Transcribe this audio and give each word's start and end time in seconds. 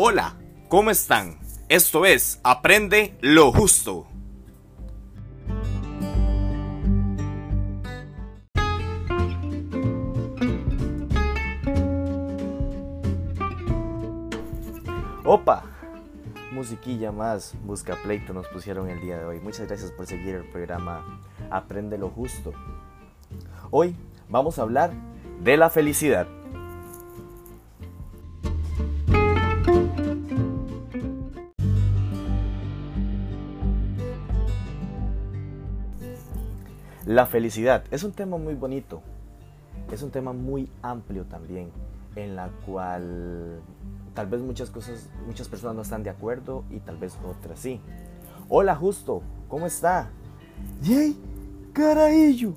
Hola, 0.00 0.36
¿cómo 0.68 0.92
están? 0.92 1.40
Esto 1.68 2.06
es 2.06 2.38
Aprende 2.44 3.18
lo 3.20 3.50
Justo. 3.50 4.06
Opa, 15.24 15.64
musiquilla 16.52 17.10
más, 17.10 17.56
busca 17.64 17.96
pleito 17.96 18.32
nos 18.32 18.46
pusieron 18.46 18.88
el 18.88 19.00
día 19.00 19.18
de 19.18 19.24
hoy. 19.24 19.40
Muchas 19.40 19.66
gracias 19.66 19.90
por 19.90 20.06
seguir 20.06 20.36
el 20.36 20.44
programa 20.44 21.20
Aprende 21.50 21.98
lo 21.98 22.10
Justo. 22.10 22.52
Hoy 23.72 23.96
vamos 24.28 24.60
a 24.60 24.62
hablar 24.62 24.92
de 25.42 25.56
la 25.56 25.70
felicidad. 25.70 26.37
La 37.18 37.26
felicidad 37.26 37.82
es 37.90 38.04
un 38.04 38.12
tema 38.12 38.36
muy 38.36 38.54
bonito, 38.54 39.02
es 39.90 40.04
un 40.04 40.12
tema 40.12 40.32
muy 40.32 40.70
amplio 40.82 41.24
también, 41.24 41.72
en 42.14 42.36
la 42.36 42.48
cual 42.64 43.58
tal 44.14 44.28
vez 44.28 44.40
muchas 44.40 44.70
cosas, 44.70 45.10
muchas 45.26 45.48
personas 45.48 45.74
no 45.74 45.82
están 45.82 46.04
de 46.04 46.10
acuerdo 46.10 46.62
y 46.70 46.78
tal 46.78 46.96
vez 46.96 47.18
otras 47.28 47.58
sí. 47.58 47.80
Hola 48.48 48.76
Justo, 48.76 49.22
¿cómo 49.48 49.66
está? 49.66 50.10
¡Yay! 50.82 51.16
¡Carajillo! 51.72 52.52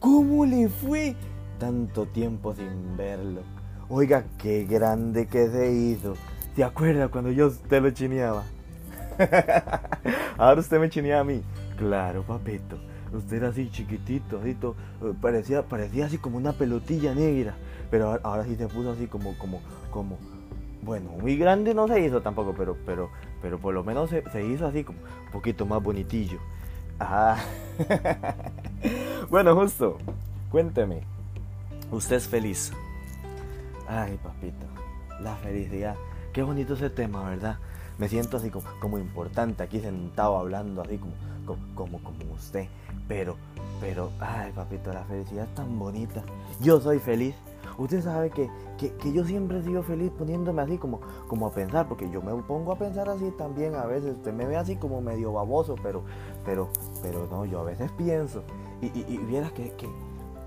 ¿Cómo 0.00 0.46
le 0.46 0.70
fue? 0.70 1.14
Tanto 1.58 2.06
tiempo 2.06 2.54
sin 2.54 2.96
verlo. 2.96 3.42
Oiga, 3.90 4.24
qué 4.38 4.64
grande 4.64 5.26
que 5.26 5.50
se 5.50 5.70
hizo. 5.70 6.14
¿Se 6.56 6.64
acuerda 6.64 7.08
cuando 7.08 7.30
yo 7.30 7.48
usted 7.48 7.82
lo 7.82 7.90
chineaba? 7.90 8.44
Ahora 10.38 10.62
usted 10.62 10.80
me 10.80 10.88
chineaba 10.88 11.20
a 11.20 11.24
mí. 11.24 11.42
Claro, 11.76 12.22
papito. 12.22 12.78
Usted 13.12 13.38
era 13.38 13.48
así 13.48 13.70
chiquitito, 13.70 14.40
así 14.40 14.54
todo, 14.54 14.74
parecía, 15.20 15.62
parecía 15.62 16.06
así 16.06 16.18
como 16.18 16.36
una 16.36 16.52
pelotilla 16.52 17.14
negra. 17.14 17.54
Pero 17.90 18.18
ahora, 18.22 18.44
sí 18.44 18.56
se 18.56 18.68
puso 18.68 18.92
así 18.92 19.06
como, 19.06 19.36
como, 19.38 19.60
como, 19.90 20.18
bueno, 20.82 21.10
muy 21.20 21.36
grande 21.36 21.74
no 21.74 21.88
se 21.88 22.00
hizo 22.00 22.20
tampoco, 22.20 22.54
pero, 22.56 22.76
pero, 22.84 23.10
pero 23.40 23.58
por 23.58 23.74
lo 23.74 23.82
menos 23.82 24.10
se, 24.10 24.22
se 24.30 24.44
hizo 24.44 24.66
así 24.66 24.84
como 24.84 24.98
un 24.98 25.32
poquito 25.32 25.64
más 25.64 25.82
bonitillo. 25.82 26.38
Ajá. 26.98 27.38
bueno, 29.30 29.54
justo, 29.54 29.98
cuénteme, 30.50 31.02
¿usted 31.90 32.16
es 32.16 32.28
feliz? 32.28 32.72
Ay, 33.88 34.18
papito, 34.22 34.66
la 35.20 35.34
felicidad. 35.36 35.96
Qué 36.32 36.42
bonito 36.42 36.74
ese 36.74 36.90
tema, 36.90 37.28
¿verdad? 37.28 37.58
Me 37.96 38.08
siento 38.08 38.36
así 38.36 38.50
como, 38.50 38.66
como 38.80 38.98
importante 38.98 39.62
aquí 39.62 39.80
sentado 39.80 40.36
hablando 40.36 40.82
así 40.82 40.98
como, 40.98 41.12
como, 41.74 41.98
como, 42.02 42.34
usted. 42.34 42.66
Pero, 43.06 43.36
pero, 43.80 44.10
ay, 44.20 44.52
papito, 44.52 44.92
la 44.92 45.04
felicidad 45.04 45.44
es 45.44 45.54
tan 45.54 45.78
bonita. 45.78 46.22
Yo 46.60 46.80
soy 46.80 46.98
feliz. 46.98 47.34
Usted 47.78 48.02
sabe 48.02 48.30
que, 48.30 48.50
que, 48.76 49.12
yo 49.12 49.24
siempre 49.24 49.58
he 49.58 49.62
sido 49.62 49.82
feliz 49.82 50.10
poniéndome 50.18 50.62
así 50.62 50.78
como, 50.78 51.00
como 51.28 51.46
a 51.46 51.52
pensar, 51.52 51.86
porque 51.86 52.10
yo 52.10 52.20
me 52.20 52.34
pongo 52.42 52.72
a 52.72 52.76
pensar 52.78 53.08
así 53.08 53.30
también 53.38 53.76
a 53.76 53.86
veces. 53.86 54.16
Usted 54.16 54.32
me 54.32 54.46
ve 54.46 54.56
así 54.56 54.76
como 54.76 55.00
medio 55.00 55.32
baboso, 55.32 55.76
pero, 55.82 56.02
pero, 56.44 56.68
pero 57.02 57.26
no, 57.30 57.44
yo 57.44 57.60
a 57.60 57.64
veces 57.64 57.90
pienso. 57.92 58.42
Y, 58.82 58.86
y, 58.86 59.04
y 59.08 59.18
vieras 59.18 59.52
que, 59.52 59.70
que, 59.72 59.88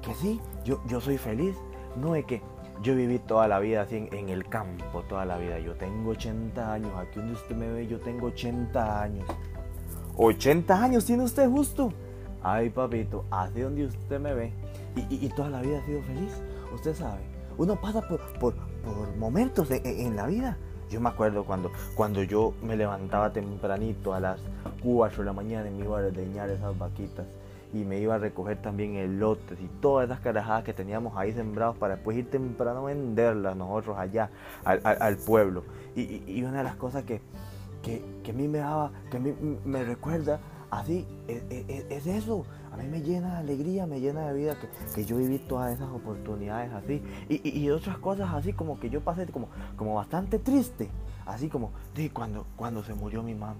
que 0.01 0.13
sí, 0.15 0.41
yo, 0.65 0.81
yo 0.87 0.99
soy 0.99 1.17
feliz. 1.17 1.55
No 1.95 2.15
es 2.15 2.25
que 2.25 2.41
yo 2.81 2.95
viví 2.95 3.19
toda 3.19 3.47
la 3.47 3.59
vida 3.59 3.81
así 3.81 3.97
en, 3.97 4.09
en, 4.13 4.29
el 4.29 4.47
campo, 4.47 5.03
toda 5.07 5.23
la 5.25 5.37
vida. 5.37 5.59
Yo 5.59 5.75
tengo 5.75 6.11
80 6.11 6.73
años. 6.73 6.91
Aquí 6.97 7.19
donde 7.19 7.33
usted 7.33 7.55
me 7.55 7.71
ve, 7.71 7.87
yo 7.87 7.99
tengo 7.99 8.27
80 8.27 9.01
años. 9.01 9.25
80 10.23 10.83
años 10.83 11.05
tiene 11.05 11.23
usted 11.23 11.49
justo. 11.49 11.91
Ay, 12.43 12.69
papito, 12.69 13.25
hacia 13.31 13.63
donde 13.63 13.85
usted 13.85 14.19
me 14.19 14.35
ve. 14.35 14.53
Y, 15.09 15.27
toda 15.29 15.49
la 15.49 15.61
vida 15.61 15.79
ha 15.79 15.85
sido 15.85 16.01
feliz. 16.03 16.31
Usted 16.75 16.93
sabe, 16.93 17.21
uno 17.57 17.75
pasa 17.81 18.07
por, 18.07 18.19
por, 18.39 18.53
momentos 19.17 19.69
en, 19.71 20.15
la 20.15 20.27
vida. 20.27 20.57
Yo 20.91 21.01
me 21.01 21.09
acuerdo 21.09 21.43
cuando, 21.43 21.71
cuando 21.95 22.21
yo 22.21 22.53
me 22.61 22.75
levantaba 22.75 23.33
tempranito 23.33 24.13
a 24.13 24.19
las 24.19 24.39
4 24.83 25.19
de 25.19 25.25
la 25.25 25.33
mañana 25.33 25.69
y 25.69 25.71
me 25.71 25.85
iba 25.85 25.99
a 25.99 26.05
ordeñar 26.05 26.49
esas 26.49 26.77
vaquitas 26.77 27.25
y 27.73 27.79
me 27.79 27.99
iba 27.99 28.15
a 28.15 28.17
recoger 28.17 28.61
también 28.61 28.95
elotes 28.95 29.59
y 29.59 29.67
todas 29.81 30.05
esas 30.05 30.19
carajadas 30.19 30.63
que 30.63 30.73
teníamos 30.73 31.15
ahí 31.15 31.31
sembrados 31.31 31.77
para 31.77 31.95
después 31.95 32.17
ir 32.17 32.29
temprano 32.29 32.81
a 32.81 32.83
venderlas 32.83 33.55
nosotros 33.55 33.97
allá 33.97 34.29
al, 34.65 35.17
pueblo. 35.17 35.63
Y, 35.95 36.43
una 36.43 36.59
de 36.59 36.63
las 36.63 36.75
cosas 36.75 37.05
que, 37.05 37.21
que, 37.81 38.03
a 38.29 38.33
mí 38.33 38.47
me 38.47 38.59
daba, 38.59 38.91
que 39.09 39.17
a 39.17 39.19
mí 39.19 39.33
me 39.65 39.83
recuerda 39.83 40.39
así, 40.69 41.05
es, 41.27 41.43
e, 41.49 41.65
e, 41.67 41.95
es, 41.95 42.07
eso. 42.07 42.45
A 42.71 42.77
mí 42.77 42.85
me 42.87 43.01
llena 43.01 43.33
de 43.33 43.37
alegría, 43.39 43.85
me 43.85 43.99
llena 43.99 44.27
de 44.27 44.33
vida 44.33 44.55
que, 44.57 44.69
que 44.95 45.05
yo 45.05 45.17
viví 45.17 45.39
todas 45.39 45.73
esas 45.73 45.89
oportunidades 45.89 46.71
así. 46.71 47.01
Y, 47.27 47.59
y, 47.59 47.69
otras 47.69 47.97
cosas 47.97 48.33
así 48.33 48.53
como 48.53 48.79
que 48.79 48.89
yo 48.89 49.01
pasé 49.01 49.27
como, 49.27 49.49
como 49.75 49.95
bastante 49.95 50.39
triste. 50.39 50.89
Así 51.25 51.49
como 51.49 51.71
de 51.95 52.09
cuando, 52.09 52.45
cuando 52.55 52.83
se 52.83 52.93
murió 52.93 53.23
mi 53.23 53.35
mamá. 53.35 53.55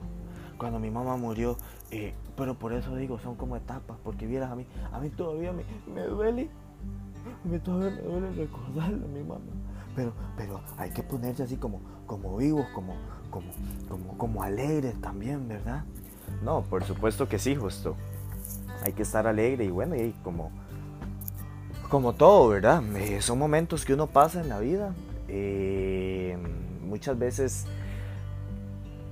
Cuando 0.58 0.80
mi 0.80 0.90
mamá 0.90 1.18
murió. 1.18 1.58
Eh, 1.92 2.14
pero 2.38 2.58
por 2.58 2.72
eso 2.74 2.96
digo, 2.96 3.20
son 3.20 3.36
como 3.36 3.58
etapas. 3.58 3.98
Porque 4.04 4.26
vieras 4.26 4.52
a 4.52 4.56
mí, 4.56 4.66
a 4.92 5.00
mí 5.00 5.10
todavía 5.10 5.52
me, 5.52 5.64
me 5.94 6.08
duele. 6.08 6.50
Mí 7.44 7.60
todavía 7.60 7.92
me 7.98 8.02
duele 8.02 8.32
recordarle 8.32 9.06
a 9.06 9.08
mi 9.10 9.24
mamá. 9.24 9.42
Pero, 9.96 10.14
pero 10.38 10.62
hay 10.78 10.90
que 10.92 11.04
ponerse 11.04 11.44
así 11.44 11.58
como, 11.58 11.82
como 12.08 12.38
vivos, 12.38 12.66
como, 12.74 12.96
como, 13.32 14.18
como, 14.18 14.44
alegres 14.44 15.00
también, 15.02 15.48
¿verdad? 15.48 15.84
No, 16.44 16.62
por 16.62 16.84
supuesto 16.84 17.28
que 17.28 17.40
sí, 17.40 17.56
justo. 17.56 17.96
Hay 18.84 18.94
que 18.94 19.04
estar 19.04 19.26
alegre 19.28 19.66
y 19.66 19.70
bueno, 19.70 19.96
y 19.96 20.14
como, 20.24 20.52
como 21.90 22.14
todo, 22.14 22.50
¿verdad? 22.50 22.84
Eh, 22.96 23.22
son 23.22 23.40
momentos 23.40 23.86
que 23.86 23.94
uno 23.94 24.08
pasa 24.08 24.42
en 24.42 24.50
la 24.50 24.60
vida. 24.60 24.94
Eh, 25.28 26.38
muchas 26.82 27.18
veces, 27.18 27.66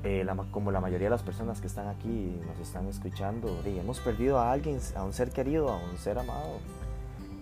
eh, 0.03 0.25
como 0.52 0.72
la 0.72 0.79
mayoría 0.79 1.08
de 1.08 1.12
las 1.12 1.24
personas 1.24 1.62
que 1.62 1.68
están 1.68 1.88
aquí 1.88 2.40
nos 2.47 2.59
están 2.59 2.88
escuchando, 2.88 3.62
hemos 3.66 4.00
perdido 4.00 4.40
a 4.40 4.52
alguien, 4.52 4.79
a 4.96 5.03
un 5.03 5.13
ser 5.13 5.31
querido, 5.31 5.69
a 5.69 5.78
un 5.78 5.97
ser 5.97 6.19
amado. 6.19 6.59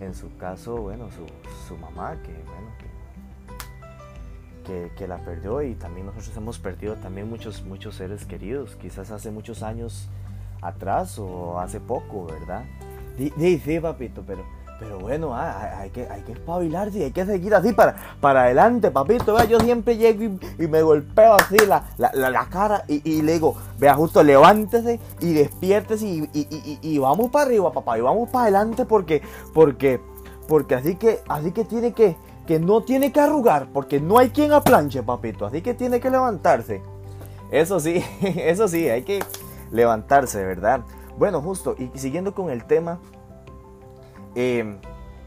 En 0.00 0.14
su 0.14 0.36
caso, 0.36 0.76
bueno, 0.76 1.08
su, 1.10 1.26
su 1.66 1.76
mamá, 1.76 2.16
que 2.22 2.32
bueno, 2.32 2.70
que 2.78 2.87
que, 4.96 5.08
la 5.08 5.18
perdió 5.18 5.62
y 5.62 5.74
también 5.74 6.06
nosotros 6.06 6.36
hemos 6.36 6.58
perdido 6.58 6.96
también 6.96 7.28
muchos, 7.28 7.64
muchos 7.64 7.94
seres 7.94 8.24
queridos, 8.26 8.76
quizás 8.76 9.10
hace 9.10 9.30
muchos 9.30 9.62
años 9.62 10.08
atrás 10.60 11.18
o 11.18 11.58
hace 11.58 11.80
poco, 11.80 12.26
¿verdad? 12.26 12.64
Sí, 13.16 13.32
sí, 13.64 13.80
papito, 13.80 14.22
pero, 14.26 14.44
pero 14.78 14.98
bueno, 14.98 15.34
ah, 15.34 15.78
hay, 15.80 15.90
que, 15.90 16.06
hay 16.08 16.22
que 16.22 16.32
espabilarse 16.32 16.98
y 16.98 17.02
hay 17.04 17.10
que 17.12 17.24
seguir 17.24 17.54
así 17.54 17.72
para, 17.72 17.96
para 18.20 18.42
adelante, 18.42 18.90
papito. 18.90 19.34
Vea, 19.34 19.44
yo 19.44 19.58
siempre 19.60 19.96
llego 19.96 20.38
y, 20.58 20.66
me 20.66 20.82
golpeo 20.82 21.34
así 21.34 21.56
la, 21.66 21.84
la, 21.96 22.46
cara 22.46 22.84
y, 22.86 23.22
le 23.22 23.32
digo, 23.32 23.56
vea, 23.78 23.94
justo 23.94 24.22
levántese 24.22 25.00
y 25.20 25.32
despiértese 25.32 26.06
y, 26.06 26.28
y, 26.82 26.98
vamos 26.98 27.30
para 27.30 27.46
arriba, 27.46 27.72
papá, 27.72 27.98
y 27.98 28.02
vamos 28.02 28.28
para 28.30 28.44
adelante 28.44 28.84
porque, 28.84 29.22
porque, 29.54 30.00
porque 30.46 30.74
así 30.74 30.96
que, 30.96 31.20
así 31.28 31.52
que 31.52 31.64
tiene 31.64 31.92
que, 31.92 32.16
que 32.48 32.58
no 32.58 32.80
tiene 32.80 33.12
que 33.12 33.20
arrugar 33.20 33.68
porque 33.74 34.00
no 34.00 34.16
hay 34.16 34.30
quien 34.30 34.52
aplanche, 34.52 35.02
papito. 35.02 35.44
Así 35.44 35.60
que 35.60 35.74
tiene 35.74 36.00
que 36.00 36.08
levantarse. 36.08 36.80
Eso 37.50 37.78
sí, 37.78 38.02
eso 38.22 38.66
sí, 38.68 38.88
hay 38.88 39.02
que 39.02 39.22
levantarse, 39.70 40.42
¿verdad? 40.46 40.80
Bueno, 41.18 41.42
justo, 41.42 41.76
y 41.78 41.90
siguiendo 41.98 42.34
con 42.34 42.48
el 42.48 42.64
tema, 42.64 43.00
eh, 44.34 44.78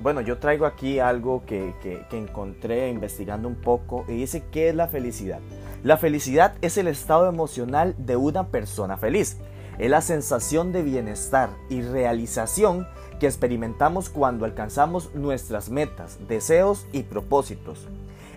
bueno, 0.02 0.22
yo 0.22 0.40
traigo 0.40 0.66
aquí 0.66 0.98
algo 0.98 1.44
que, 1.46 1.76
que, 1.84 2.08
que 2.10 2.18
encontré 2.18 2.90
investigando 2.90 3.48
un 3.48 3.62
poco 3.62 4.04
y 4.08 4.14
dice, 4.14 4.46
¿qué 4.52 4.70
es 4.70 4.76
la 4.76 4.88
felicidad? 4.88 5.42
La 5.84 5.98
felicidad 5.98 6.56
es 6.62 6.76
el 6.80 6.88
estado 6.88 7.30
emocional 7.30 7.94
de 8.00 8.16
una 8.16 8.48
persona 8.48 8.98
feliz. 8.98 9.38
Es 9.78 9.92
la 9.92 10.02
sensación 10.02 10.72
de 10.72 10.82
bienestar 10.82 11.52
y 11.70 11.84
realización 11.84 12.88
que 13.22 13.28
experimentamos 13.28 14.10
cuando 14.10 14.46
alcanzamos 14.46 15.14
nuestras 15.14 15.70
metas, 15.70 16.18
deseos 16.28 16.88
y 16.92 17.04
propósitos. 17.04 17.88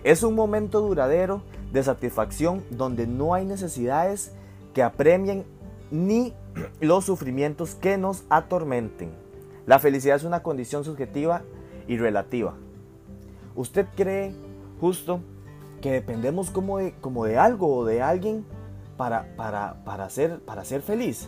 Es 0.03 0.21
un 0.21 0.35
momento 0.35 0.79
duradero 0.79 1.41
de 1.73 1.81
satisfacción 1.81 2.63
donde 2.69 3.07
no 3.07 3.33
hay 3.33 3.45
necesidades 3.45 4.31
que 4.75 4.83
apremien 4.83 5.43
ni 5.89 6.35
los 6.81 7.03
sufrimientos 7.03 7.73
que 7.73 7.97
nos 7.97 8.25
atormenten. 8.29 9.09
La 9.65 9.79
felicidad 9.79 10.17
es 10.17 10.23
una 10.23 10.43
condición 10.43 10.83
subjetiva 10.83 11.41
y 11.87 11.97
relativa. 11.97 12.53
¿Usted 13.55 13.87
cree 13.95 14.35
justo 14.79 15.19
que 15.81 15.93
dependemos 15.93 16.51
como 16.51 16.77
de, 16.77 17.37
algo 17.39 17.75
o 17.75 17.85
de 17.85 18.03
alguien 18.03 18.45
para, 18.97 19.35
para, 19.35 19.83
para, 19.83 20.11
ser, 20.11 20.41
para 20.41 20.63
ser 20.63 20.83
feliz? 20.83 21.27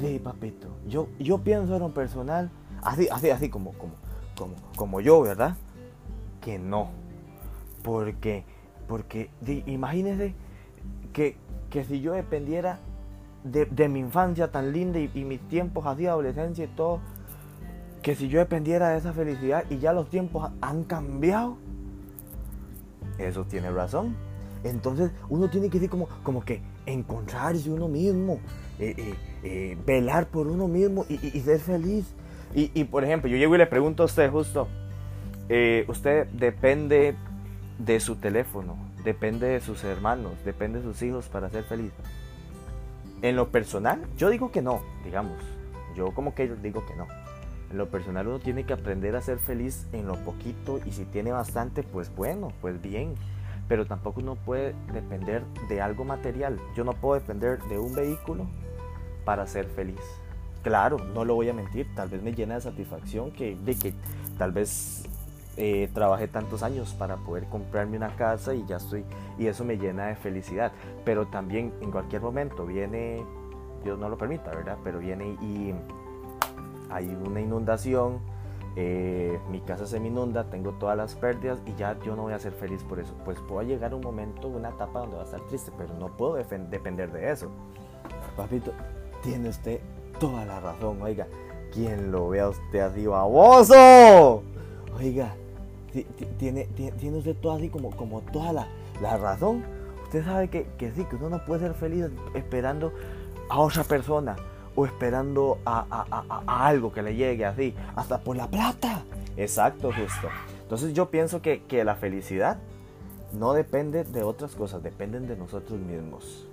De 0.00 0.20
papito. 0.20 0.68
Yo, 0.86 1.08
yo 1.18 1.38
pienso 1.38 1.74
en 1.74 1.80
lo 1.80 1.94
personal, 1.94 2.50
así, 2.82 3.08
así, 3.10 3.30
así 3.30 3.48
como, 3.48 3.72
como, 3.72 3.94
como, 4.36 4.54
como 4.76 5.00
yo, 5.00 5.22
¿verdad? 5.22 5.56
Que 6.40 6.58
no. 6.58 6.90
Porque 7.82 8.44
Porque 8.86 9.30
imagínense 9.66 10.34
que, 11.12 11.36
que, 11.70 11.84
si 11.84 12.00
yo 12.00 12.12
dependiera 12.12 12.78
de, 13.44 13.66
de, 13.66 13.88
mi 13.88 14.00
infancia 14.00 14.50
tan 14.50 14.72
linda 14.72 14.98
y, 14.98 15.24
mis 15.24 15.40
tiempos 15.48 15.86
así, 15.86 16.06
adolescencia 16.06 16.64
y 16.64 16.68
todo, 16.68 17.00
que 18.02 18.14
si 18.14 18.28
yo 18.28 18.38
dependiera 18.38 18.90
de 18.90 18.98
esa 18.98 19.12
felicidad 19.12 19.64
y 19.70 19.78
ya 19.78 19.92
los 19.92 20.08
tiempos 20.08 20.50
han 20.60 20.84
cambiado, 20.84 21.56
eso 23.18 23.44
tiene 23.44 23.70
razón. 23.70 24.16
Entonces 24.64 25.12
uno 25.28 25.48
tiene 25.48 25.68
que 25.68 25.78
decir 25.78 25.90
como, 25.90 26.08
como 26.22 26.42
que 26.42 26.62
encontrarse 26.92 27.70
uno 27.70 27.88
mismo, 27.88 28.40
eh, 28.78 28.94
eh, 28.96 29.14
eh, 29.42 29.78
velar 29.86 30.26
por 30.26 30.46
uno 30.46 30.68
mismo 30.68 31.06
y, 31.08 31.18
ser 31.40 31.60
feliz. 31.60 32.06
Y, 32.54 32.84
por 32.84 33.04
ejemplo, 33.04 33.30
yo 33.30 33.36
llego 33.36 33.54
y 33.54 33.58
le 33.58 33.66
pregunto 33.66 34.02
a 34.02 34.06
usted 34.06 34.30
justo, 34.30 34.68
usted 35.86 36.26
depende 36.28 37.14
de 37.78 38.00
su 38.00 38.16
teléfono, 38.16 38.76
depende 39.04 39.46
de 39.46 39.60
sus 39.60 39.84
hermanos, 39.84 40.32
depende 40.44 40.78
de 40.78 40.84
sus 40.84 41.00
hijos 41.02 41.28
para 41.28 41.50
ser 41.50 41.64
feliz. 41.64 41.92
En 43.20 43.36
lo 43.36 43.50
personal, 43.50 44.00
yo 44.16 44.30
digo 44.30 44.50
que 44.50 44.62
no, 44.62 44.80
digamos. 45.04 45.38
Yo 45.94 46.12
como 46.12 46.34
que 46.34 46.48
digo 46.48 46.86
que 46.86 46.96
no. 46.96 47.06
En 47.70 47.76
lo 47.76 47.90
personal 47.90 48.26
uno 48.26 48.38
tiene 48.38 48.64
que 48.64 48.72
aprender 48.72 49.14
a 49.14 49.20
ser 49.20 49.38
feliz 49.38 49.86
en 49.92 50.06
lo 50.06 50.14
poquito 50.16 50.80
y 50.86 50.92
si 50.92 51.04
tiene 51.04 51.32
bastante, 51.32 51.82
pues 51.82 52.14
bueno, 52.14 52.52
pues 52.60 52.80
bien. 52.80 53.14
Pero 53.68 53.86
tampoco 53.86 54.20
uno 54.20 54.34
puede 54.34 54.74
depender 54.92 55.44
de 55.68 55.80
algo 55.80 56.04
material. 56.04 56.58
Yo 56.74 56.84
no 56.84 56.94
puedo 56.94 57.20
depender 57.20 57.62
de 57.64 57.78
un 57.78 57.94
vehículo 57.94 58.46
para 59.24 59.46
ser 59.46 59.66
feliz. 59.66 60.00
Claro, 60.62 60.98
no 60.98 61.24
lo 61.24 61.34
voy 61.34 61.48
a 61.48 61.54
mentir, 61.54 61.86
tal 61.94 62.08
vez 62.08 62.22
me 62.22 62.32
llena 62.32 62.54
de 62.54 62.60
satisfacción 62.62 63.30
que, 63.30 63.56
de 63.56 63.78
que 63.78 63.94
tal 64.38 64.52
vez 64.52 65.04
eh, 65.56 65.88
trabajé 65.92 66.28
tantos 66.28 66.62
años 66.62 66.94
para 66.94 67.16
poder 67.16 67.44
comprarme 67.46 67.96
una 67.96 68.14
casa 68.16 68.54
y 68.54 68.64
ya 68.66 68.76
estoy, 68.76 69.04
y 69.38 69.46
eso 69.46 69.64
me 69.64 69.76
llena 69.76 70.06
de 70.06 70.16
felicidad. 70.16 70.72
Pero 71.04 71.26
también 71.26 71.72
en 71.80 71.90
cualquier 71.90 72.22
momento 72.22 72.64
viene, 72.64 73.24
Dios 73.84 73.98
no 73.98 74.08
lo 74.08 74.16
permita, 74.16 74.50
¿verdad? 74.50 74.78
Pero 74.82 74.98
viene 74.98 75.36
y 75.40 75.74
hay 76.90 77.06
una 77.08 77.40
inundación, 77.40 78.20
eh, 78.80 79.40
mi 79.50 79.60
casa 79.60 79.88
se 79.88 79.98
me 79.98 80.06
inunda, 80.06 80.44
tengo 80.44 80.70
todas 80.74 80.96
las 80.96 81.16
pérdidas 81.16 81.58
y 81.66 81.74
ya 81.74 81.98
yo 82.04 82.14
no 82.14 82.22
voy 82.22 82.32
a 82.32 82.38
ser 82.38 82.52
feliz 82.52 82.84
por 82.84 83.00
eso. 83.00 83.12
Pues 83.24 83.40
puedo 83.40 83.62
llegar 83.62 83.92
un 83.92 84.02
momento, 84.02 84.46
una 84.46 84.68
etapa 84.68 85.00
donde 85.00 85.16
va 85.16 85.22
a 85.22 85.24
estar 85.24 85.40
triste, 85.48 85.72
pero 85.76 85.94
no 85.94 86.16
puedo 86.16 86.34
depender 86.34 87.10
de 87.10 87.32
eso. 87.32 87.50
Papito, 88.36 88.70
tiene 89.20 89.48
usted 89.48 89.80
toda 90.20 90.44
la 90.44 90.60
razón, 90.60 91.02
oiga. 91.02 91.26
Quien 91.72 92.12
lo 92.12 92.28
vea 92.28 92.50
usted 92.50 92.78
así 92.78 93.04
baboso. 93.04 94.44
Oiga, 94.96 95.34
tiene, 96.38 96.66
tiene, 96.66 97.18
usted 97.18 97.34
todo 97.34 97.54
así 97.54 97.70
como, 97.70 97.90
como 97.90 98.20
toda 98.20 98.52
la, 98.52 98.68
la 99.02 99.16
razón. 99.16 99.64
Usted 100.04 100.24
sabe 100.24 100.50
que, 100.50 100.68
que 100.78 100.92
sí, 100.92 101.04
que 101.04 101.16
uno 101.16 101.30
no 101.30 101.44
puede 101.44 101.62
ser 101.62 101.74
feliz 101.74 102.06
esperando 102.32 102.92
a 103.50 103.58
otra 103.58 103.82
persona 103.82 104.36
o 104.78 104.86
esperando 104.86 105.58
a, 105.66 106.44
algo 106.46 106.92
que 106.92 107.02
le 107.02 107.16
llegue 107.16 107.44
así, 107.44 107.74
hasta 107.96 108.20
por 108.20 108.36
la 108.36 108.46
plata. 108.46 109.02
Exacto, 109.36 109.90
justo. 109.92 110.28
Entonces 110.62 110.92
yo 110.94 111.10
pienso 111.10 111.42
que, 111.42 111.64
que 111.64 111.82
la 111.82 111.96
felicidad 111.96 112.58
no 113.32 113.54
depende 113.54 114.04
de 114.04 114.22
otras 114.22 114.54
cosas, 114.54 114.80
dependen 114.84 115.26
de 115.26 115.36
nosotros 115.36 115.80
mismos. 115.80 116.47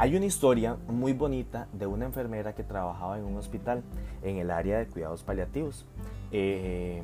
Hay 0.00 0.16
una 0.16 0.24
historia 0.24 0.78
muy 0.88 1.12
bonita 1.12 1.68
de 1.74 1.86
una 1.86 2.06
enfermera 2.06 2.54
que 2.54 2.64
trabajaba 2.64 3.18
en 3.18 3.24
un 3.26 3.36
hospital 3.36 3.82
en 4.22 4.38
el 4.38 4.50
área 4.50 4.78
de 4.78 4.86
cuidados 4.86 5.22
paliativos. 5.22 5.84
Eh, 6.32 7.02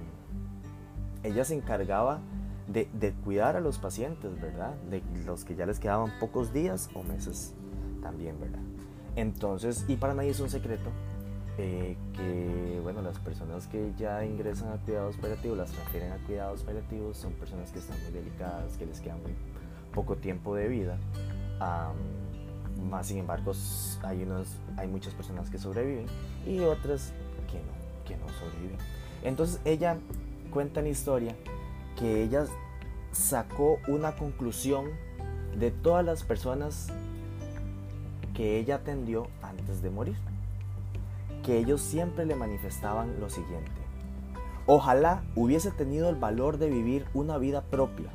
ella 1.22 1.44
se 1.44 1.54
encargaba 1.54 2.20
de, 2.66 2.86
cuidar 3.22 3.54
a 3.54 3.60
los 3.60 3.76
pacientes, 3.76 4.40
¿verdad? 4.40 4.72
De 4.88 5.02
los 5.26 5.44
que 5.44 5.54
ya 5.54 5.66
les 5.66 5.78
quedaban 5.78 6.10
pocos 6.18 6.54
días 6.54 6.88
o 6.94 7.02
meses 7.02 7.54
también, 8.00 8.40
¿verdad? 8.40 8.62
Entonces, 9.14 9.84
y 9.88 9.96
para 9.96 10.14
nadie 10.14 10.30
es 10.30 10.40
un 10.40 10.48
secreto 10.48 10.88
eh, 11.58 11.98
que, 12.14 12.80
bueno, 12.82 13.02
las 13.02 13.18
personas 13.18 13.66
que 13.66 13.92
ya 13.98 14.24
ingresan 14.24 14.72
a 14.72 14.78
cuidados 14.78 15.18
paliativos, 15.18 15.58
las 15.58 15.70
transfieren 15.70 16.12
a 16.12 16.16
cuidados 16.24 16.62
paliativos, 16.62 17.18
son 17.18 17.34
personas 17.34 17.70
que 17.72 17.78
están 17.78 18.02
muy 18.04 18.12
delicadas, 18.12 18.78
que 18.78 18.86
les 18.86 19.02
queda 19.02 19.16
muy 19.16 19.34
poco 19.92 20.16
tiempo 20.16 20.54
de 20.54 20.68
vida. 20.68 20.96
Más 22.82 23.06
sin 23.06 23.18
embargo, 23.18 23.52
hay, 24.02 24.22
unos, 24.22 24.48
hay 24.76 24.88
muchas 24.88 25.14
personas 25.14 25.50
que 25.50 25.58
sobreviven 25.58 26.06
y 26.46 26.60
otras 26.60 27.12
que 27.50 27.58
no, 27.58 28.04
que 28.06 28.16
no 28.16 28.28
sobreviven. 28.38 28.78
Entonces 29.22 29.60
ella 29.64 29.96
cuenta 30.50 30.82
la 30.82 30.88
historia 30.88 31.34
que 31.98 32.22
ella 32.22 32.46
sacó 33.12 33.78
una 33.88 34.14
conclusión 34.14 34.86
de 35.58 35.70
todas 35.70 36.04
las 36.04 36.22
personas 36.22 36.88
que 38.34 38.58
ella 38.58 38.76
atendió 38.76 39.28
antes 39.42 39.82
de 39.82 39.90
morir. 39.90 40.16
Que 41.42 41.58
ellos 41.58 41.80
siempre 41.80 42.26
le 42.26 42.34
manifestaban 42.34 43.18
lo 43.20 43.30
siguiente. 43.30 43.70
Ojalá 44.66 45.22
hubiese 45.34 45.70
tenido 45.70 46.10
el 46.10 46.16
valor 46.16 46.58
de 46.58 46.68
vivir 46.68 47.06
una 47.14 47.38
vida 47.38 47.62
propia, 47.62 48.10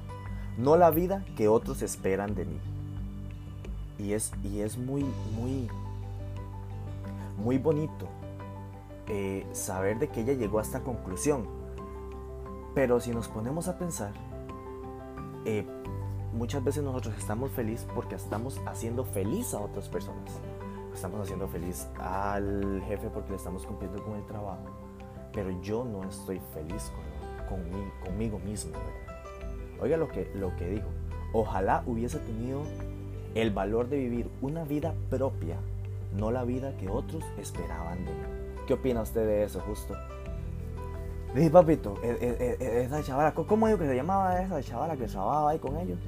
no 0.58 0.76
la 0.76 0.92
vida 0.92 1.24
que 1.38 1.48
otros 1.48 1.82
esperan 1.82 2.36
de 2.36 2.46
mí. 2.46 2.60
Y 4.02 4.14
es, 4.14 4.32
y 4.44 4.62
es 4.62 4.78
muy, 4.78 5.06
muy, 5.36 5.70
muy 7.38 7.60
bonito 7.60 8.08
eh, 9.08 9.46
saber 9.52 10.00
de 10.00 10.08
que 10.08 10.22
ella 10.22 10.34
llegó 10.34 10.58
a 10.58 10.64
esta 10.64 10.82
conclusión. 10.82 11.46
Pero 12.74 13.00
si 13.00 13.12
nos 13.12 13.28
ponemos 13.28 13.68
a 13.68 13.78
pensar, 13.78 14.12
eh, 15.46 15.66
muchas 16.34 16.64
veces 16.64 16.84
nosotros 16.84 17.16
estamos 17.18 17.52
felices 17.52 17.88
porque 17.94 18.16
estamos 18.16 18.60
haciendo 18.66 19.06
feliz 19.06 19.54
a 19.54 19.60
otras 19.60 19.88
personas. 19.88 20.32
Estamos 20.94 21.22
haciendo 21.22 21.48
feliz 21.48 21.88
al 22.00 22.82
jefe 22.88 23.10
porque 23.10 23.32
le 23.32 23.36
estamos 23.36 23.68
cumpliendo 23.68 24.04
con 24.04 24.16
el 24.16 24.26
trabajo. 24.26 24.66
Pero 25.32 25.52
yo 25.62 25.84
no 25.84 26.10
estoy 26.10 26.42
feliz 26.54 26.92
con, 27.48 27.60
conmigo 28.04 28.40
mismo. 28.40 28.72
Oiga 29.80 29.96
lo 29.96 30.08
que, 30.08 30.32
lo 30.34 30.56
que 30.56 30.68
dijo. 30.70 30.88
Ojalá 31.34 31.84
hubiese 31.86 32.18
tenido 32.20 32.64
el 33.36 33.52
valor 33.52 33.90
de 33.90 33.98
vivir 33.98 34.30
una 34.42 34.64
vida 34.64 34.94
propia, 35.10 35.58
no 36.16 36.32
la 36.32 36.44
vida 36.44 36.76
que 36.78 36.90
otros 36.90 37.24
esperaban 37.38 38.06
de 38.06 38.12
mí. 38.12 38.20
¿Qué 38.68 38.74
opina 38.74 39.02
usted 39.02 39.26
de 39.26 39.44
eso, 39.44 39.60
justo? 39.62 39.96
Dice, 41.34 41.50
papito, 41.50 41.96
e, 42.04 42.10
e, 42.10 42.58
e, 42.60 42.84
esa 42.84 43.02
chavala, 43.02 43.34
¿cómo 43.34 43.68
digo 43.68 43.80
que 43.80 43.88
se 43.88 43.96
llamaba 43.96 44.42
esa 44.42 44.62
chavala 44.62 44.98
que 44.98 45.06
trabajaba 45.06 45.52
ahí 45.52 45.60
con 45.60 45.78
ellos? 45.78 46.00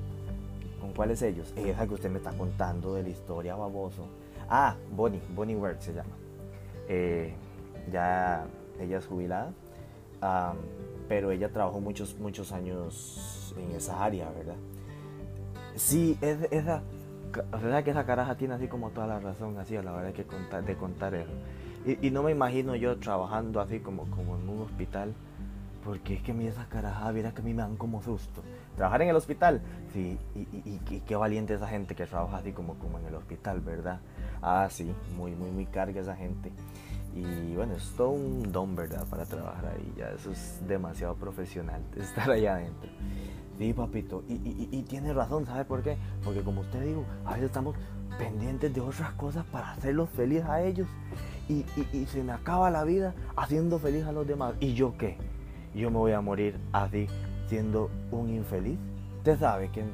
¿Con 0.82 0.92
cuáles 0.94 1.22
ellos? 1.22 1.54
Esa 1.56 1.88
que 1.88 1.94
usted 1.94 2.10
me 2.10 2.18
está 2.18 2.32
contando 2.32 2.94
de 2.94 3.04
la 3.04 3.10
historia, 3.10 3.56
baboso. 3.56 4.06
Ah, 4.50 4.76
Bonnie, 4.92 5.22
Bonnie 5.34 5.56
Ward 5.56 5.80
se 5.80 5.94
llama. 5.94 6.16
Eh, 6.90 7.34
ya 7.92 8.46
ella 8.80 8.98
es 8.98 9.06
jubilada, 9.06 9.54
pero 11.08 11.32
ella 11.32 11.50
trabajó 11.50 11.80
muchos, 11.80 12.18
muchos 12.20 12.52
años 12.52 13.56
en 13.58 13.76
esa 13.76 14.04
área, 14.04 14.30
¿verdad? 14.32 14.56
Sí, 15.76 16.18
esa, 16.22 16.82
o 17.52 17.60
sea 17.60 17.84
que 17.84 17.92
esa 17.92 18.06
caraja 18.06 18.36
tiene 18.36 18.54
así 18.56 18.68
como 18.68 18.92
toda 18.92 19.08
la 19.08 19.20
razón, 19.20 19.58
así 19.58 19.76
a 19.76 19.84
la 19.84 19.94
hora 19.94 20.14
que 20.14 20.26
contar, 20.26 20.64
de 20.64 20.76
contar 20.76 21.16
eso. 21.16 21.32
Y, 22.02 22.12
no 22.12 22.24
me 22.24 22.32
imagino 22.32 22.76
yo 22.76 22.98
trabajando 22.98 23.60
así 23.60 23.80
como, 23.80 24.06
como 24.06 24.38
en 24.38 24.48
un 24.48 24.62
hospital, 24.62 25.14
porque 25.84 26.14
es 26.14 26.22
que 26.22 26.32
a 26.32 26.34
mí 26.34 26.48
esa 26.48 26.66
caraja, 26.70 27.12
mira 27.12 27.34
que 27.34 27.42
a 27.42 27.44
mí 27.44 27.54
me 27.54 27.62
dan 27.62 27.76
como 27.76 28.02
susto. 28.02 28.42
Trabajar 28.78 29.02
en 29.02 29.10
el 29.10 29.16
hospital, 29.18 29.62
sí, 29.92 30.18
y, 30.34 30.40
y, 30.66 31.02
qué 31.06 31.16
valiente 31.16 31.54
esa 31.54 31.68
gente 31.68 31.94
que 31.94 32.06
trabaja 32.06 32.38
así 32.38 32.54
como, 32.54 32.76
como 32.76 33.00
en 33.00 33.08
el 33.08 33.16
hospital, 33.16 33.60
¿verdad? 33.60 34.00
Ah, 34.42 34.68
sí, 34.70 34.94
muy, 35.18 35.36
muy, 35.36 35.52
muy 35.52 35.66
carga 35.66 36.00
esa 36.00 36.16
gente. 36.16 36.52
Y 37.16 37.54
bueno, 37.56 37.76
es 37.76 37.92
todo 37.96 38.10
un 38.10 38.52
don, 38.52 38.76
¿verdad? 38.76 39.06
Para 39.08 39.26
trabajar 39.26 39.74
ahí, 39.76 39.94
ya 39.98 40.10
eso 40.10 40.32
es 40.32 40.60
demasiado 40.68 41.16
profesional, 41.16 41.82
estar 41.98 42.32
allá 42.32 42.56
adentro. 42.56 42.90
Sí, 43.64 43.72
papito, 43.72 44.26
y, 44.28 44.82
tiene 44.90 45.14
razón, 45.14 45.46
¿sabe 45.46 45.64
por 45.64 45.82
qué? 45.82 45.96
Porque 46.22 46.42
como 46.42 46.60
usted 46.60 46.84
dijo, 46.84 47.06
a 47.24 47.30
veces 47.30 47.46
estamos 47.46 47.78
pendientes 48.18 48.74
de 48.74 48.82
otras 48.82 49.14
cosas 49.14 49.46
para 49.46 49.72
hacerlos 49.72 50.10
felices 50.10 50.50
a 50.50 50.62
ellos 50.62 50.86
y, 51.48 51.64
se 52.08 52.24
me 52.26 52.34
acaba 52.34 52.70
la 52.70 52.84
vida 52.84 53.16
haciendo 53.38 53.80
feliz 53.80 54.04
a 54.04 54.12
los 54.12 54.28
demás. 54.28 54.56
¿Y 54.60 54.74
yo 54.74 54.98
qué? 54.98 55.16
Yo 55.74 55.90
me 55.92 55.98
voy 55.98 56.12
a 56.12 56.20
morir 56.20 56.60
así, 56.74 57.08
siendo 57.48 57.90
un 58.12 58.32
infeliz. 58.32 58.78
Usted 59.20 59.40
sabe 59.40 59.70
que... 59.70 59.86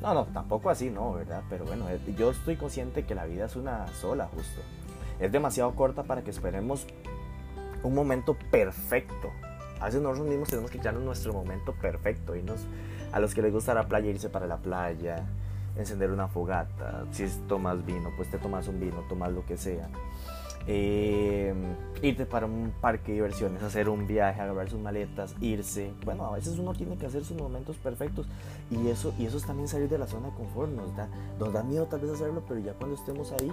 No, 0.00 0.14
no, 0.14 0.24
tampoco 0.24 0.70
así, 0.70 0.88
no, 0.88 1.12
¿verdad? 1.12 1.42
Pero 1.50 1.66
bueno, 1.66 1.84
yo 2.16 2.30
estoy 2.30 2.56
consciente 2.56 3.04
que 3.04 3.14
la 3.14 3.26
vida 3.26 3.44
es 3.44 3.56
una 3.56 3.88
sola, 3.88 4.30
justo. 4.34 4.62
Es 5.20 5.30
demasiado 5.30 5.74
corta 5.74 6.02
para 6.04 6.22
que 6.22 6.30
esperemos 6.30 6.86
un 7.82 7.94
momento 7.94 8.38
perfecto. 8.50 9.30
A 9.80 9.84
veces 9.84 10.00
nosotros 10.00 10.28
mismos 10.28 10.48
tenemos 10.48 10.70
que 10.70 10.78
echarnos 10.78 11.02
nuestro 11.02 11.34
momento 11.34 11.74
perfecto, 11.74 12.34
y 12.34 12.42
nos 12.42 12.66
a 13.12 13.20
los 13.20 13.34
que 13.34 13.42
les 13.42 13.52
gusta 13.52 13.74
la 13.74 13.88
playa 13.88 14.10
irse 14.10 14.28
para 14.28 14.46
la 14.46 14.58
playa, 14.58 15.26
encender 15.76 16.10
una 16.10 16.28
fogata. 16.28 17.04
Si 17.12 17.26
tomas 17.48 17.84
vino, 17.84 18.10
pues 18.16 18.30
te 18.30 18.38
tomas 18.38 18.68
un 18.68 18.80
vino, 18.80 19.02
tomas 19.08 19.32
lo 19.32 19.44
que 19.46 19.56
sea. 19.56 19.88
Eh, 20.70 21.54
irte 22.02 22.26
para 22.26 22.44
un 22.44 22.74
parque 22.78 23.12
de 23.12 23.14
diversiones, 23.14 23.62
hacer 23.62 23.88
un 23.88 24.06
viaje, 24.06 24.40
agarrar 24.40 24.68
sus 24.68 24.78
maletas, 24.78 25.34
irse. 25.40 25.92
Bueno, 26.04 26.26
a 26.26 26.32
veces 26.32 26.58
uno 26.58 26.74
tiene 26.74 26.96
que 26.98 27.06
hacer 27.06 27.24
sus 27.24 27.38
momentos 27.38 27.76
perfectos 27.76 28.26
y 28.70 28.88
eso, 28.88 29.14
y 29.18 29.24
eso 29.24 29.38
es 29.38 29.46
también 29.46 29.66
salir 29.66 29.88
de 29.88 29.96
la 29.96 30.06
zona 30.06 30.28
de 30.28 30.34
confort. 30.34 30.70
Nos 30.70 30.94
da, 30.94 31.08
nos 31.38 31.52
da 31.54 31.62
miedo 31.62 31.86
tal 31.86 32.00
vez 32.00 32.10
hacerlo, 32.10 32.42
pero 32.46 32.60
ya 32.60 32.74
cuando 32.74 32.96
estemos 32.96 33.32
ahí 33.32 33.50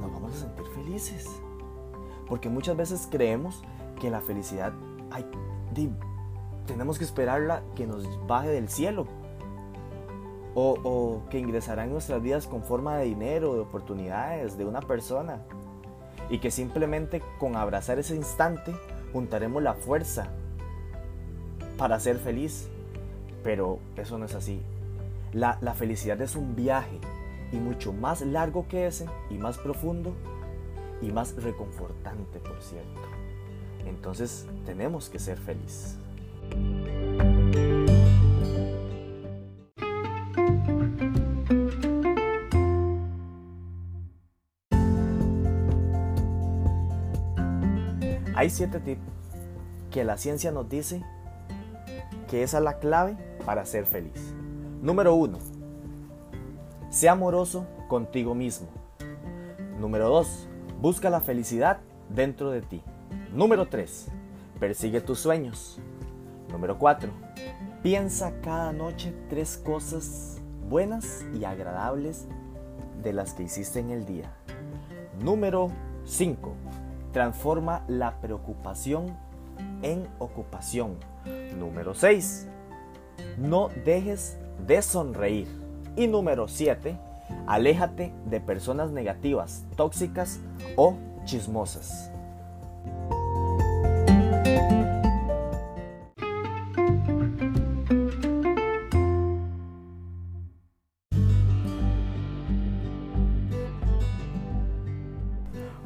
nos 0.00 0.12
vamos 0.12 0.34
a 0.34 0.38
sentir 0.38 0.64
felices. 0.74 1.28
Porque 2.28 2.48
muchas 2.48 2.76
veces 2.76 3.06
creemos 3.08 3.62
que 4.00 4.10
la 4.10 4.20
felicidad 4.20 4.72
hay, 5.12 5.24
tenemos 6.66 6.98
que 6.98 7.04
esperarla 7.04 7.62
que 7.74 7.86
nos 7.86 8.06
baje 8.26 8.48
del 8.48 8.68
cielo. 8.68 9.06
O, 10.54 11.22
que 11.30 11.38
ingresará 11.38 11.84
en 11.84 11.92
nuestras 11.92 12.20
vidas 12.20 12.46
con 12.46 12.62
forma 12.62 12.98
de 12.98 13.06
dinero, 13.06 13.54
de 13.54 13.60
oportunidades, 13.60 14.58
de 14.58 14.66
una 14.66 14.80
persona. 14.80 15.42
Y 16.28 16.38
que 16.38 16.50
simplemente 16.50 17.22
con 17.38 17.56
abrazar 17.56 17.98
ese 17.98 18.14
instante 18.14 18.74
juntaremos 19.12 19.62
la 19.62 19.74
fuerza 19.74 20.28
para 21.78 21.98
ser 22.00 22.18
feliz. 22.18 22.68
Pero 23.42 23.78
eso 23.96 24.18
no 24.18 24.26
es 24.26 24.34
así. 24.34 24.60
La, 25.32 25.56
la 25.62 25.72
felicidad 25.72 26.20
es 26.20 26.36
un 26.36 26.54
viaje 26.54 27.00
y 27.50 27.56
mucho 27.56 27.94
más 27.94 28.20
largo 28.20 28.66
que 28.68 28.86
ese 28.86 29.06
y 29.30 29.38
más 29.38 29.56
profundo 29.56 30.12
y 31.00 31.10
más 31.10 31.34
reconfortante, 31.42 32.38
por 32.40 32.60
cierto. 32.62 33.00
Entonces 33.86 34.46
tenemos 34.64 35.08
que 35.08 35.18
ser 35.18 35.38
felices. 35.38 35.98
Hay 48.42 48.50
siete 48.50 48.80
tips 48.80 49.00
que 49.92 50.02
la 50.02 50.16
ciencia 50.16 50.50
nos 50.50 50.68
dice 50.68 51.04
que 52.28 52.42
esa 52.42 52.58
es 52.58 52.64
la 52.64 52.80
clave 52.80 53.16
para 53.46 53.64
ser 53.64 53.86
feliz. 53.86 54.34
Número 54.82 55.14
uno, 55.14 55.38
sea 56.90 57.12
amoroso 57.12 57.68
contigo 57.88 58.34
mismo. 58.34 58.66
Número 59.78 60.08
dos, 60.08 60.48
busca 60.80 61.08
la 61.08 61.20
felicidad 61.20 61.78
dentro 62.08 62.50
de 62.50 62.62
ti. 62.62 62.82
Número 63.32 63.68
tres, 63.68 64.08
persigue 64.58 65.00
tus 65.00 65.20
sueños. 65.20 65.78
Número 66.50 66.80
4. 66.80 67.12
Piensa 67.84 68.32
cada 68.42 68.72
noche 68.72 69.14
tres 69.30 69.56
cosas 69.56 70.40
buenas 70.68 71.24
y 71.32 71.44
agradables 71.44 72.26
de 73.04 73.12
las 73.12 73.34
que 73.34 73.44
hiciste 73.44 73.78
en 73.78 73.90
el 73.90 74.04
día. 74.04 74.34
Número 75.20 75.70
5. 76.06 76.56
Transforma 77.12 77.84
la 77.88 78.20
preocupación 78.20 79.16
en 79.82 80.08
ocupación. 80.18 80.96
Número 81.58 81.94
6. 81.94 82.48
No 83.38 83.68
dejes 83.84 84.38
de 84.66 84.82
sonreír. 84.82 85.48
Y 85.96 86.06
número 86.06 86.48
7. 86.48 86.98
Aléjate 87.46 88.14
de 88.26 88.40
personas 88.40 88.90
negativas, 88.90 89.64
tóxicas 89.76 90.40
o 90.76 90.96
chismosas. 91.24 92.11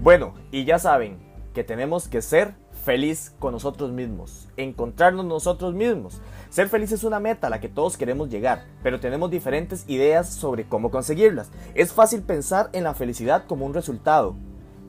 Bueno, 0.06 0.34
y 0.52 0.64
ya 0.64 0.78
saben 0.78 1.18
que 1.52 1.64
tenemos 1.64 2.06
que 2.06 2.22
ser 2.22 2.54
feliz 2.84 3.34
con 3.40 3.50
nosotros 3.50 3.90
mismos, 3.90 4.48
encontrarnos 4.56 5.24
nosotros 5.26 5.74
mismos. 5.74 6.20
Ser 6.48 6.68
feliz 6.68 6.92
es 6.92 7.02
una 7.02 7.18
meta 7.18 7.48
a 7.48 7.50
la 7.50 7.58
que 7.58 7.68
todos 7.68 7.96
queremos 7.96 8.28
llegar, 8.28 8.66
pero 8.84 9.00
tenemos 9.00 9.32
diferentes 9.32 9.84
ideas 9.88 10.32
sobre 10.32 10.62
cómo 10.62 10.92
conseguirlas. 10.92 11.50
Es 11.74 11.92
fácil 11.92 12.22
pensar 12.22 12.70
en 12.72 12.84
la 12.84 12.94
felicidad 12.94 13.46
como 13.48 13.66
un 13.66 13.74
resultado, 13.74 14.36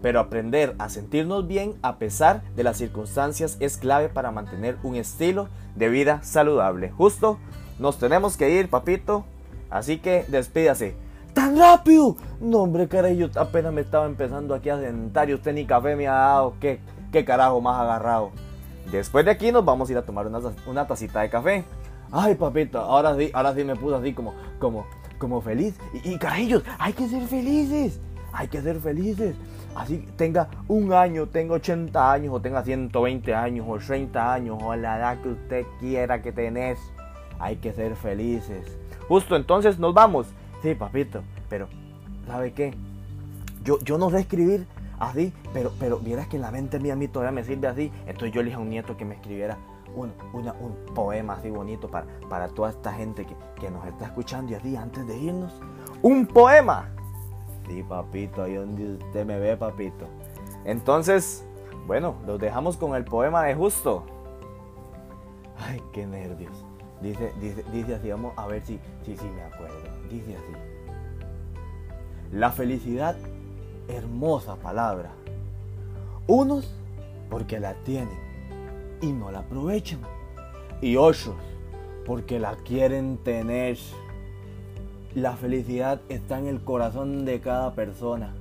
pero 0.03 0.19
aprender 0.19 0.75
a 0.77 0.87
sentirnos 0.87 1.47
bien 1.47 1.73
a 1.81 1.97
pesar 1.97 2.43
de 2.55 2.63
las 2.63 2.77
circunstancias 2.77 3.57
es 3.59 3.77
clave 3.77 4.09
para 4.09 4.29
mantener 4.29 4.77
un 4.83 4.97
estilo 4.97 5.49
de 5.75 5.89
vida 5.89 6.21
saludable. 6.21 6.91
Justo, 6.91 7.39
nos 7.79 7.97
tenemos 7.97 8.37
que 8.37 8.51
ir, 8.51 8.69
papito, 8.69 9.25
así 9.71 9.97
que 9.97 10.25
despídase. 10.27 11.06
¡Tan 11.47 11.57
rápido! 11.57 12.17
No, 12.41 12.63
hombre, 12.63 12.89
caray, 12.89 13.15
yo 13.15 13.29
apenas 13.37 13.71
me 13.71 13.79
estaba 13.79 14.05
empezando 14.05 14.53
aquí 14.53 14.69
a 14.69 14.81
sentar 14.81 15.29
y 15.29 15.33
usted 15.33 15.53
ni 15.53 15.65
café 15.65 15.95
me 15.95 16.05
ha 16.05 16.11
dado. 16.11 16.55
¿Qué, 16.59 16.81
qué 17.09 17.23
carajo 17.23 17.61
más 17.61 17.79
agarrado? 17.79 18.31
Después 18.91 19.23
de 19.23 19.31
aquí 19.31 19.49
nos 19.53 19.63
vamos 19.63 19.87
a 19.87 19.93
ir 19.93 19.97
a 19.97 20.01
tomar 20.01 20.27
una, 20.27 20.41
una 20.67 20.85
tacita 20.85 21.21
de 21.21 21.29
café. 21.29 21.63
Ay, 22.11 22.35
papito, 22.35 22.79
ahora 22.79 23.15
sí, 23.15 23.31
ahora 23.33 23.55
sí 23.55 23.63
me 23.63 23.77
puse 23.77 23.95
así 23.95 24.13
como, 24.13 24.33
como, 24.59 24.85
como 25.17 25.39
feliz. 25.39 25.79
Y, 26.03 26.15
y 26.15 26.17
carajillos, 26.17 26.63
hay 26.79 26.91
que 26.91 27.07
ser 27.07 27.25
felices. 27.27 28.01
Hay 28.33 28.49
que 28.49 28.61
ser 28.61 28.81
felices. 28.81 29.33
Así 29.73 30.05
tenga 30.17 30.49
un 30.67 30.91
año, 30.91 31.27
tenga 31.27 31.53
80 31.53 32.11
años, 32.11 32.33
o 32.33 32.41
tenga 32.41 32.61
120 32.61 33.33
años, 33.33 33.65
o 33.69 33.77
30 33.77 34.33
años, 34.33 34.57
o 34.61 34.75
la 34.75 34.97
edad 34.97 35.21
que 35.21 35.29
usted 35.29 35.65
quiera 35.79 36.21
que 36.21 36.33
tenés. 36.33 36.77
Hay 37.39 37.55
que 37.55 37.71
ser 37.71 37.95
felices. 37.95 38.65
Justo 39.07 39.37
entonces 39.37 39.79
nos 39.79 39.93
vamos. 39.93 40.27
Sí, 40.61 40.73
papito, 40.73 41.21
pero 41.49 41.67
¿sabe 42.25 42.53
qué? 42.53 42.73
Yo, 43.63 43.79
yo 43.79 43.97
no 43.97 44.09
sé 44.09 44.19
escribir 44.19 44.65
así, 44.99 45.33
pero, 45.53 45.71
pero 45.79 45.99
vieras 45.99 46.27
que 46.27 46.37
la 46.37 46.51
mente 46.51 46.79
mía 46.79 46.93
a 46.93 46.95
mí 46.95 47.07
todavía 47.07 47.31
me 47.31 47.43
sirve 47.43 47.67
así. 47.67 47.91
Entonces 48.05 48.31
yo 48.31 48.41
le 48.41 48.45
dije 48.45 48.57
a 48.57 48.59
un 48.59 48.69
nieto 48.69 48.97
que 48.97 49.05
me 49.05 49.15
escribiera 49.15 49.57
un, 49.95 50.13
un 50.33 50.93
poema 50.93 51.33
así 51.33 51.49
bonito 51.49 51.89
para, 51.89 52.05
para 52.29 52.47
toda 52.49 52.69
esta 52.69 52.93
gente 52.93 53.25
que, 53.25 53.35
que, 53.59 53.71
nos 53.71 53.85
está 53.85 54.05
escuchando 54.05 54.51
y 54.51 54.55
así 54.55 54.75
antes 54.75 55.07
de 55.07 55.17
irnos. 55.17 55.53
¡Un 56.01 56.25
poema! 56.25 56.89
Sí, 57.67 57.83
papito, 57.83 58.43
ahí 58.43 58.55
donde 58.55 58.93
usted 58.93 59.25
me 59.25 59.39
ve, 59.39 59.57
papito. 59.57 60.07
Entonces, 60.65 61.45
bueno, 61.85 62.15
los 62.25 62.39
dejamos 62.39 62.77
con 62.77 62.95
el 62.95 63.03
poema 63.03 63.43
de 63.43 63.55
Justo. 63.55 64.03
Ay, 65.59 65.81
qué 65.91 66.05
nervios. 66.05 66.65
Dice, 67.01 67.31
dice, 67.39 67.63
dice 67.71 67.95
así, 67.95 68.09
vamos 68.09 68.33
a 68.37 68.47
ver 68.47 68.61
si, 68.63 68.79
si, 69.03 69.15
si 69.17 69.25
me 69.25 69.43
acuerdo. 69.43 69.75
Dice 70.09 70.35
así. 70.35 70.76
La 72.31 72.51
felicidad, 72.51 73.15
hermosa 73.87 74.57
palabra. 74.57 75.11
Unos 76.27 76.69
porque 77.29 77.57
la 77.57 77.73
tienen 77.85 78.19
y 79.01 79.13
no 79.13 79.31
la 79.31 79.39
aprovechan. 79.39 80.01
Y 80.81 80.97
otros 80.97 81.35
porque 82.05 82.37
la 82.37 82.55
quieren 82.57 83.17
tener. 83.23 83.77
La 85.15 85.37
felicidad 85.37 86.01
está 86.09 86.37
en 86.37 86.47
el 86.47 86.61
corazón 86.61 87.23
de 87.23 87.39
cada 87.39 87.73
persona. 87.73 88.33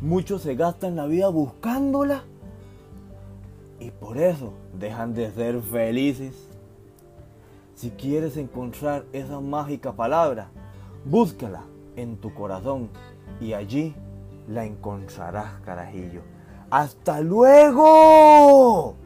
Muchos 0.00 0.42
se 0.42 0.56
gastan 0.56 0.96
la 0.96 1.06
vida 1.06 1.28
buscándola 1.28 2.24
y 3.78 3.92
por 3.92 4.18
eso 4.18 4.52
dejan 4.78 5.14
de 5.14 5.30
ser 5.30 5.60
felices. 5.62 6.48
Si 7.76 7.90
quieres 7.90 8.36
encontrar 8.36 9.04
esa 9.12 9.40
mágica 9.40 9.92
palabra, 9.92 10.48
búscala 11.04 11.62
en 11.96 12.16
tu 12.18 12.34
corazón 12.34 12.90
y 13.40 13.52
allí 13.52 13.94
la 14.48 14.64
encontrarás, 14.64 15.60
carajillo. 15.64 16.22
¡Hasta 16.70 17.20
luego! 17.20 18.96